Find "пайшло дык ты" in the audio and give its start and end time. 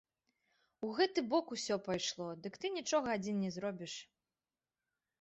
1.89-2.75